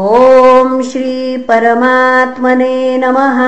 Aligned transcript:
ॐ 0.00 0.82
श्रीपरमात्मने 0.82 2.76
नमः। 2.98 3.40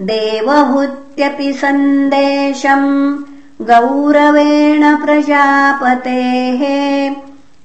देवहूत्यपि 0.00 1.52
सन्देशम् 1.52 3.18
गौरवेण 3.62 4.96
प्रजापतेः। 4.96 6.62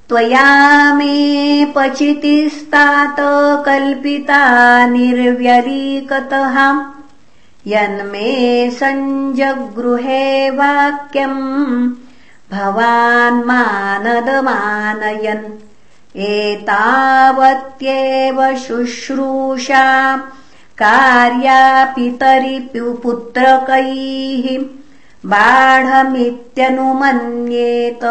त्वया 0.09 0.95
मे 0.95 1.65
पचितिस्तात 1.65 3.17
कल्पिता 3.67 4.87
निर्व्यलीकतः। 4.87 6.85
यन्मे 7.67 8.71
सञ्जगृहे 8.71 10.51
वाक्यम् 10.51 12.08
भवान् 12.53 13.41
मानदमानयन् 13.49 15.43
एतावत्येव 16.27 18.39
शुश्रूषा 18.67 19.83
कार्यापितरि 20.83 22.57
पुत्रकैः 23.03 24.47
बाढमित्यनुमन्येत 25.33 28.05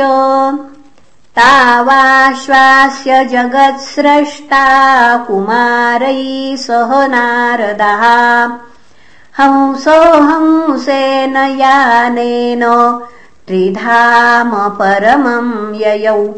तावाश्वास्य 1.36 3.24
जगत्स्रष्टा 3.24 4.64
कुमारै 5.16 6.56
सह 6.56 7.06
नारदः। 7.06 8.02
हंसो 9.40 10.00
हंसेन 10.22 11.36
यानेन 11.36 12.64
त्रिधाम 13.48 14.68
परमम् 14.68 15.74
ययौ। 15.74 16.34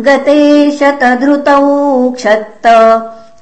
गते 0.00 0.70
शतधृतौ 0.70 2.10
क्षत्त 2.10 2.62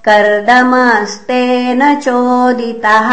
कर्दमस्तेन 0.05 2.01
चोदितः। 2.01 3.11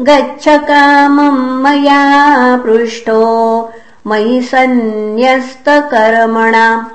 गच्छ 0.00 0.48
कामम् 0.48 1.62
मया 1.62 2.56
पृष्टो 2.56 3.72
मयि 4.06 4.42
सन्न्यस्तकर्मणा। 4.42 6.90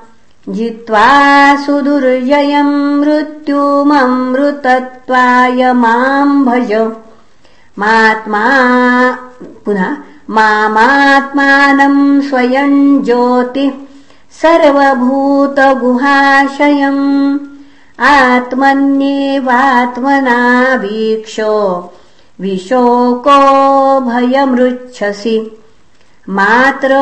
जित्वा 0.49 1.55
सुदुर्जयम् 1.55 2.99
मृत्युममृतत्वाय 2.99 5.73
माम् 5.73 6.45
भज। 6.45 6.91
मात्मा 7.79 8.43
पुनः 9.65 9.97
मामात्मानम् 10.29 12.21
स्वयम् 12.21 13.03
ज्योतिः 13.03 13.84
सर्वभूतगुहाशयम्। 14.41 17.39
आत्मन्येवात्मना 17.99 20.75
वीक्षो 20.75 21.93
विशोको 22.41 23.99
भयमृच्छसि। 23.99 25.57
मात्र 26.29 26.95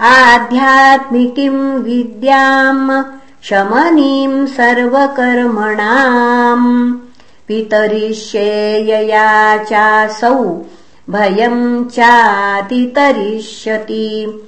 आध्यात्मिकीम् 0.00 1.74
विद्याम् 1.74 3.02
शमनीम् 3.42 4.46
सर्वकर्मणाम्। 4.46 6.94
पितरिष्येयया 7.48 9.56
चासौ 9.56 10.66
भयम् 11.10 11.84
चातितरिष्यति 11.84 14.40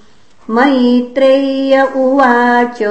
मैत्रेय्य 0.51 1.83
उवाच। 1.97 2.83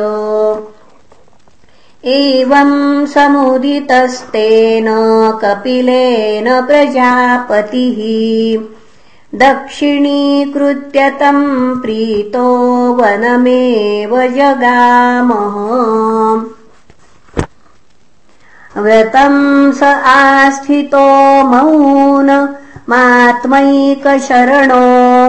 एवम् 2.05 3.07
समुदितस्तेन 3.07 4.85
कपिलेन 5.41 6.61
प्रजापतिः। 6.61 7.99
दक्षिणीकृत्य 9.35 11.09
तम् 11.09 11.81
प्रीतो 11.81 12.47
वनमेव 12.93 14.27
जगामः। 14.27 15.55
व्रतम् 18.81 19.73
स 19.73 19.83
आस्थितो 20.05 21.07
मौन 21.43 22.29
मात्मैकशरणो 22.89 23.69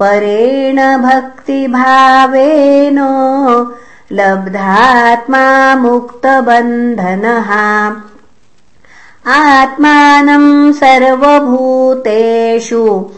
परेण 0.00 0.76
भक्तिभावेन 0.76 2.98
लब्धात्मा 4.12 5.74
मुक्तबन्धनः 5.74 7.50
आत्मानम् 9.32 10.72
सर्वभूतेषु 10.72 13.10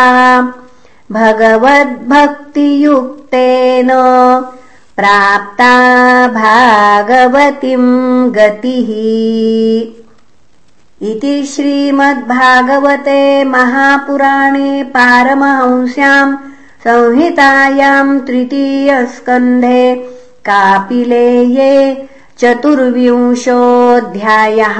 भगवद्भक्तियुक्तेन 1.12 3.90
प्राप्ता 4.98 5.74
भागवतीम् 6.38 7.90
गतिः। 8.38 8.90
इति 11.10 11.36
श्रीमद्भागवते 11.54 13.22
महापुराणे 13.44 14.72
पारमहंस्याम् 14.96 16.38
संहितायाम् 16.86 18.20
तृतीयस्कन्धे 18.28 19.84
कापिलेये 20.50 21.74
चतुर्विंशोऽध्यायः 22.40 24.80